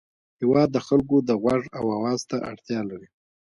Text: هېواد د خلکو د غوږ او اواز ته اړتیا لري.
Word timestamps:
هېواد 0.39 0.69
د 0.73 0.77
خلکو 0.87 1.15
د 1.27 1.29
غوږ 1.41 1.63
او 1.79 1.85
اواز 1.97 2.21
ته 2.29 2.37
اړتیا 2.51 2.79
لري. 2.89 3.07